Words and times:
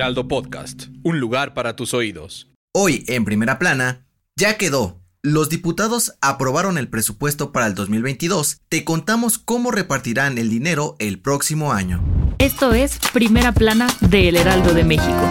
Heraldo 0.00 0.28
Podcast, 0.28 0.84
un 1.02 1.20
lugar 1.20 1.52
para 1.52 1.76
tus 1.76 1.92
oídos. 1.92 2.48
Hoy, 2.72 3.04
en 3.06 3.26
primera 3.26 3.58
plana, 3.58 4.06
ya 4.34 4.56
quedó. 4.56 5.02
Los 5.22 5.50
diputados 5.50 6.14
aprobaron 6.22 6.78
el 6.78 6.88
presupuesto 6.88 7.52
para 7.52 7.66
el 7.66 7.74
2022. 7.74 8.62
Te 8.70 8.86
contamos 8.86 9.36
cómo 9.36 9.70
repartirán 9.70 10.38
el 10.38 10.48
dinero 10.48 10.96
el 11.00 11.20
próximo 11.20 11.74
año. 11.74 12.02
Esto 12.38 12.72
es 12.72 12.98
Primera 13.12 13.52
Plana 13.52 13.88
de 14.00 14.30
El 14.30 14.36
Heraldo 14.38 14.72
de 14.72 14.84
México. 14.84 15.28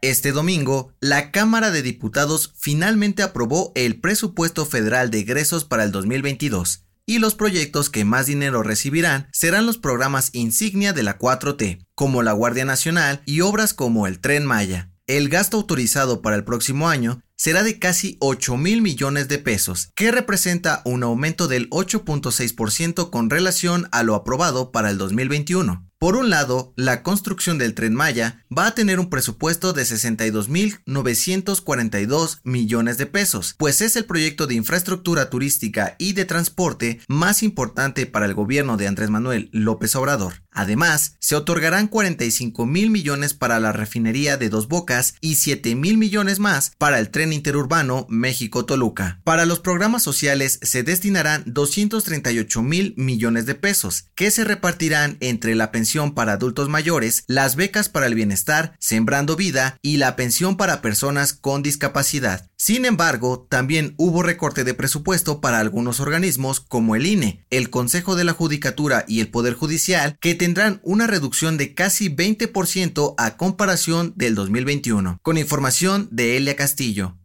Este 0.00 0.32
domingo, 0.32 0.92
la 0.98 1.30
Cámara 1.30 1.70
de 1.70 1.82
Diputados 1.82 2.52
finalmente 2.56 3.22
aprobó 3.22 3.70
el 3.76 4.00
presupuesto 4.00 4.66
federal 4.66 5.12
de 5.12 5.20
egresos 5.20 5.64
para 5.64 5.84
el 5.84 5.92
2022 5.92 6.82
y 7.06 7.18
los 7.18 7.34
proyectos 7.34 7.90
que 7.90 8.04
más 8.04 8.26
dinero 8.26 8.62
recibirán 8.62 9.28
serán 9.32 9.66
los 9.66 9.78
programas 9.78 10.30
insignia 10.32 10.92
de 10.92 11.02
la 11.02 11.18
4T, 11.18 11.86
como 11.94 12.22
la 12.22 12.32
Guardia 12.32 12.64
Nacional 12.64 13.22
y 13.26 13.40
obras 13.40 13.74
como 13.74 14.06
el 14.06 14.20
Tren 14.20 14.46
Maya. 14.46 14.90
El 15.06 15.28
gasto 15.28 15.56
autorizado 15.56 16.22
para 16.22 16.36
el 16.36 16.44
próximo 16.44 16.88
año 16.88 17.22
será 17.36 17.64
de 17.64 17.80
casi 17.80 18.16
8 18.20 18.56
mil 18.56 18.82
millones 18.82 19.26
de 19.26 19.38
pesos, 19.38 19.90
que 19.96 20.12
representa 20.12 20.80
un 20.84 21.02
aumento 21.02 21.48
del 21.48 21.68
8.6% 21.70 23.10
con 23.10 23.30
relación 23.30 23.88
a 23.90 24.04
lo 24.04 24.14
aprobado 24.14 24.70
para 24.70 24.90
el 24.90 24.98
2021. 24.98 25.91
Por 26.02 26.16
un 26.16 26.30
lado, 26.30 26.74
la 26.74 27.04
construcción 27.04 27.58
del 27.58 27.74
tren 27.74 27.94
Maya 27.94 28.44
va 28.50 28.66
a 28.66 28.74
tener 28.74 28.98
un 28.98 29.08
presupuesto 29.08 29.72
de 29.72 29.84
62.942 29.84 32.40
millones 32.42 32.98
de 32.98 33.06
pesos, 33.06 33.54
pues 33.56 33.80
es 33.80 33.94
el 33.94 34.04
proyecto 34.04 34.48
de 34.48 34.56
infraestructura 34.56 35.30
turística 35.30 35.94
y 35.98 36.14
de 36.14 36.24
transporte 36.24 37.00
más 37.06 37.44
importante 37.44 38.06
para 38.06 38.26
el 38.26 38.34
gobierno 38.34 38.76
de 38.76 38.88
Andrés 38.88 39.10
Manuel 39.10 39.48
López 39.52 39.94
Obrador. 39.94 40.41
Además, 40.52 41.16
se 41.18 41.34
otorgarán 41.34 41.88
45 41.88 42.66
mil 42.66 42.90
millones 42.90 43.32
para 43.32 43.58
la 43.58 43.72
refinería 43.72 44.36
de 44.36 44.50
Dos 44.50 44.68
Bocas 44.68 45.14
y 45.20 45.36
7 45.36 45.74
mil 45.74 45.96
millones 45.96 46.38
más 46.38 46.72
para 46.76 46.98
el 46.98 47.10
tren 47.10 47.32
interurbano 47.32 48.06
México-Toluca. 48.10 49.20
Para 49.24 49.46
los 49.46 49.60
programas 49.60 50.02
sociales 50.02 50.58
se 50.62 50.82
destinarán 50.82 51.42
238 51.46 52.62
mil 52.62 52.94
millones 52.98 53.46
de 53.46 53.54
pesos, 53.54 54.08
que 54.14 54.30
se 54.30 54.44
repartirán 54.44 55.16
entre 55.20 55.54
la 55.54 55.72
pensión 55.72 56.14
para 56.14 56.34
adultos 56.34 56.68
mayores, 56.68 57.24
las 57.26 57.56
becas 57.56 57.88
para 57.88 58.06
el 58.06 58.14
bienestar, 58.14 58.76
Sembrando 58.78 59.36
Vida 59.36 59.78
y 59.80 59.96
la 59.96 60.16
pensión 60.16 60.56
para 60.56 60.82
personas 60.82 61.32
con 61.32 61.62
discapacidad. 61.62 62.50
Sin 62.56 62.84
embargo, 62.84 63.44
también 63.50 63.94
hubo 63.96 64.22
recorte 64.22 64.62
de 64.62 64.74
presupuesto 64.74 65.40
para 65.40 65.58
algunos 65.58 65.98
organismos 65.98 66.60
como 66.60 66.94
el 66.94 67.06
INE, 67.06 67.44
el 67.50 67.70
Consejo 67.70 68.14
de 68.14 68.22
la 68.22 68.34
Judicatura 68.34 69.04
y 69.08 69.20
el 69.20 69.30
Poder 69.30 69.54
Judicial, 69.54 70.16
que 70.20 70.36
tendrán 70.42 70.80
una 70.82 71.06
reducción 71.06 71.56
de 71.56 71.72
casi 71.72 72.08
20% 72.08 73.14
a 73.16 73.36
comparación 73.36 74.12
del 74.16 74.34
2021. 74.34 75.20
Con 75.22 75.38
información 75.38 76.08
de 76.10 76.36
Elia 76.36 76.56
Castillo. 76.56 77.16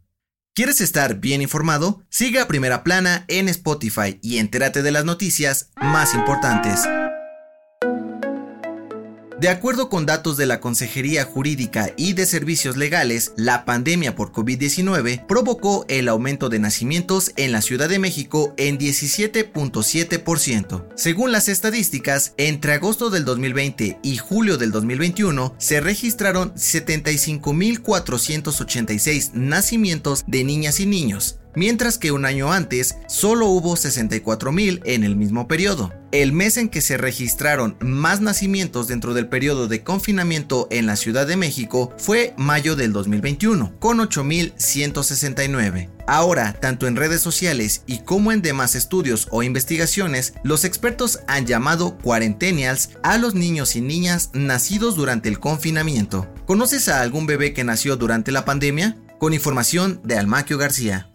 ¿Quieres 0.54 0.80
estar 0.80 1.18
bien 1.18 1.42
informado? 1.42 2.04
Siga 2.10 2.46
Primera 2.46 2.84
Plana 2.84 3.24
en 3.26 3.48
Spotify 3.48 4.20
y 4.22 4.38
entérate 4.38 4.84
de 4.84 4.92
las 4.92 5.04
noticias 5.04 5.72
más 5.80 6.14
importantes. 6.14 6.84
De 9.40 9.48
acuerdo 9.48 9.88
con 9.88 10.04
datos 10.04 10.36
de 10.36 10.46
la 10.46 10.58
Consejería 10.58 11.24
Jurídica 11.24 11.92
y 11.96 12.14
de 12.14 12.26
Servicios 12.26 12.76
Legales, 12.76 13.34
la 13.36 13.64
pandemia 13.64 14.16
por 14.16 14.32
COVID-19 14.32 15.26
provocó 15.26 15.86
el 15.88 16.08
aumento 16.08 16.48
de 16.48 16.58
nacimientos 16.58 17.30
en 17.36 17.52
la 17.52 17.62
Ciudad 17.62 17.88
de 17.88 18.00
México 18.00 18.52
en 18.56 18.80
17.7%. 18.80 20.86
Según 20.96 21.30
las 21.30 21.48
estadísticas, 21.48 22.34
entre 22.36 22.72
agosto 22.72 23.10
del 23.10 23.24
2020 23.24 24.00
y 24.02 24.16
julio 24.16 24.56
del 24.56 24.72
2021 24.72 25.54
se 25.56 25.80
registraron 25.80 26.52
75.486 26.54 29.34
nacimientos 29.34 30.24
de 30.26 30.42
niñas 30.42 30.80
y 30.80 30.86
niños, 30.86 31.38
mientras 31.54 31.98
que 31.98 32.12
un 32.12 32.24
año 32.24 32.52
antes 32.52 32.96
solo 33.08 33.46
hubo 33.46 33.76
64.000 33.76 34.82
en 34.84 35.04
el 35.04 35.16
mismo 35.16 35.48
periodo. 35.48 35.92
El 36.10 36.32
mes 36.32 36.56
en 36.56 36.70
que 36.70 36.80
se 36.80 36.96
registraron 36.96 37.76
más 37.80 38.22
nacimientos 38.22 38.88
dentro 38.88 39.12
del 39.12 39.28
periodo 39.28 39.68
de 39.68 39.82
confinamiento 39.84 40.66
en 40.70 40.86
la 40.86 40.96
Ciudad 40.96 41.26
de 41.26 41.36
México 41.36 41.92
fue 41.98 42.32
mayo 42.38 42.76
del 42.76 42.94
2021, 42.94 43.74
con 43.78 43.98
8.169. 43.98 45.90
Ahora, 46.06 46.54
tanto 46.54 46.86
en 46.86 46.96
redes 46.96 47.20
sociales 47.20 47.82
y 47.86 47.98
como 47.98 48.32
en 48.32 48.40
demás 48.40 48.74
estudios 48.74 49.28
o 49.30 49.42
investigaciones, 49.42 50.32
los 50.42 50.64
expertos 50.64 51.20
han 51.26 51.44
llamado 51.44 51.98
cuarentenials 51.98 52.90
a 53.02 53.18
los 53.18 53.34
niños 53.34 53.76
y 53.76 53.82
niñas 53.82 54.30
nacidos 54.32 54.96
durante 54.96 55.28
el 55.28 55.38
confinamiento. 55.38 56.26
¿Conoces 56.46 56.88
a 56.88 57.02
algún 57.02 57.26
bebé 57.26 57.52
que 57.52 57.64
nació 57.64 57.96
durante 57.96 58.32
la 58.32 58.46
pandemia? 58.46 58.96
Con 59.18 59.34
información 59.34 60.00
de 60.04 60.16
Almaquio 60.16 60.56
García. 60.56 61.10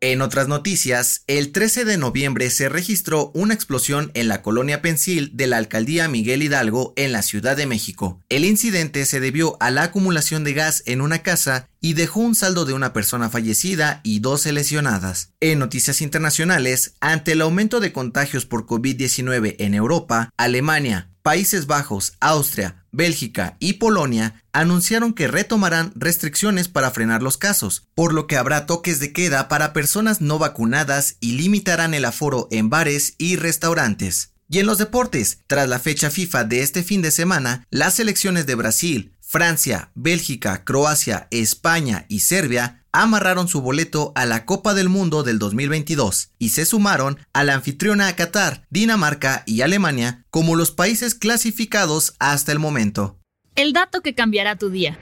En 0.00 0.22
otras 0.22 0.46
noticias, 0.46 1.24
el 1.26 1.50
13 1.50 1.84
de 1.84 1.98
noviembre 1.98 2.50
se 2.50 2.68
registró 2.68 3.32
una 3.34 3.52
explosión 3.52 4.12
en 4.14 4.28
la 4.28 4.42
colonia 4.42 4.80
Pensil 4.80 5.32
de 5.34 5.48
la 5.48 5.56
alcaldía 5.56 6.06
Miguel 6.06 6.44
Hidalgo 6.44 6.92
en 6.94 7.10
la 7.10 7.22
Ciudad 7.22 7.56
de 7.56 7.66
México. 7.66 8.22
El 8.28 8.44
incidente 8.44 9.04
se 9.06 9.18
debió 9.18 9.56
a 9.60 9.72
la 9.72 9.82
acumulación 9.82 10.44
de 10.44 10.52
gas 10.54 10.84
en 10.86 11.00
una 11.00 11.24
casa 11.24 11.68
y 11.80 11.94
dejó 11.94 12.20
un 12.20 12.36
saldo 12.36 12.64
de 12.64 12.74
una 12.74 12.92
persona 12.92 13.28
fallecida 13.28 14.00
y 14.04 14.20
12 14.20 14.52
lesionadas. 14.52 15.32
En 15.40 15.58
noticias 15.58 16.00
internacionales, 16.00 16.94
ante 17.00 17.32
el 17.32 17.40
aumento 17.40 17.80
de 17.80 17.92
contagios 17.92 18.46
por 18.46 18.66
COVID-19 18.66 19.56
en 19.58 19.74
Europa, 19.74 20.30
Alemania, 20.36 21.10
Países 21.22 21.66
Bajos, 21.66 22.14
Austria, 22.20 22.86
Bélgica 22.98 23.56
y 23.60 23.74
Polonia 23.74 24.42
anunciaron 24.52 25.14
que 25.14 25.28
retomarán 25.28 25.92
restricciones 25.94 26.66
para 26.66 26.90
frenar 26.90 27.22
los 27.22 27.38
casos, 27.38 27.86
por 27.94 28.12
lo 28.12 28.26
que 28.26 28.36
habrá 28.36 28.66
toques 28.66 28.98
de 28.98 29.12
queda 29.12 29.48
para 29.48 29.72
personas 29.72 30.20
no 30.20 30.40
vacunadas 30.40 31.16
y 31.20 31.32
limitarán 31.34 31.94
el 31.94 32.04
aforo 32.04 32.48
en 32.50 32.70
bares 32.70 33.14
y 33.16 33.36
restaurantes. 33.36 34.32
Y 34.50 34.58
en 34.58 34.66
los 34.66 34.78
deportes, 34.78 35.38
tras 35.46 35.68
la 35.68 35.78
fecha 35.78 36.10
FIFA 36.10 36.42
de 36.42 36.62
este 36.62 36.82
fin 36.82 37.00
de 37.00 37.12
semana, 37.12 37.64
las 37.70 37.94
selecciones 37.94 38.46
de 38.46 38.56
Brasil, 38.56 39.14
Francia, 39.20 39.92
Bélgica, 39.94 40.64
Croacia, 40.64 41.28
España 41.30 42.04
y 42.08 42.20
Serbia 42.20 42.84
amarraron 43.02 43.46
su 43.46 43.60
boleto 43.60 44.12
a 44.16 44.26
la 44.26 44.44
Copa 44.44 44.74
del 44.74 44.88
Mundo 44.88 45.22
del 45.22 45.38
2022 45.38 46.32
y 46.38 46.48
se 46.48 46.64
sumaron 46.64 47.18
a 47.32 47.44
la 47.44 47.54
anfitriona 47.54 48.14
Qatar, 48.16 48.66
Dinamarca 48.70 49.44
y 49.46 49.60
Alemania 49.62 50.24
como 50.30 50.56
los 50.56 50.72
países 50.72 51.14
clasificados 51.14 52.14
hasta 52.18 52.50
el 52.52 52.58
momento. 52.58 53.18
El 53.54 53.72
dato 53.72 54.02
que 54.02 54.14
cambiará 54.14 54.56
tu 54.56 54.70
día. 54.70 54.98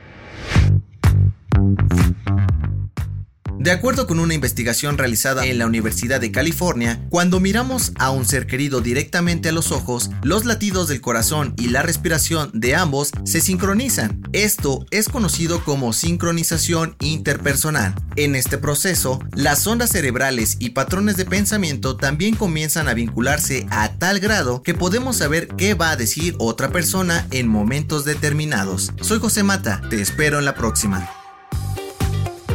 De 3.67 3.73
acuerdo 3.73 4.07
con 4.07 4.21
una 4.21 4.33
investigación 4.33 4.97
realizada 4.97 5.45
en 5.45 5.59
la 5.59 5.67
Universidad 5.67 6.21
de 6.21 6.31
California, 6.31 7.05
cuando 7.11 7.41
miramos 7.41 7.91
a 7.97 8.13
un 8.13 8.25
ser 8.25 8.47
querido 8.47 8.81
directamente 8.81 9.49
a 9.49 9.53
los 9.53 9.73
ojos, 9.73 10.09
los 10.23 10.45
latidos 10.45 10.87
del 10.87 11.01
corazón 11.01 11.53
y 11.59 11.71
la 11.71 11.83
respiración 11.83 12.53
de 12.55 12.77
ambos 12.77 13.11
se 13.25 13.41
sincronizan. 13.41 14.23
Esto 14.33 14.87
es 14.93 15.09
conocido 15.09 15.65
como 15.65 15.93
sincronización 15.93 16.95
interpersonal. 17.01 17.93
En 18.15 18.37
este 18.37 18.57
proceso, 18.57 19.19
las 19.35 19.67
ondas 19.67 19.91
cerebrales 19.91 20.59
y 20.61 20.71
patrones 20.71 21.17
de 21.17 21.25
pensamiento 21.25 21.97
también 21.97 22.37
comienzan 22.37 22.87
a 22.87 22.95
vincularse 22.95 23.67
a 23.71 23.95
tal 23.95 24.21
grado 24.21 24.63
que 24.63 24.75
podemos 24.75 25.17
saber 25.17 25.49
qué 25.49 25.75
va 25.75 25.91
a 25.91 25.97
decir 25.97 26.37
otra 26.39 26.71
persona 26.71 27.27
en 27.33 27.49
momentos 27.49 28.05
determinados. 28.05 28.93
Soy 29.01 29.19
José 29.19 29.43
Mata, 29.43 29.83
te 29.91 30.01
espero 30.01 30.39
en 30.39 30.45
la 30.45 30.55
próxima. 30.55 31.16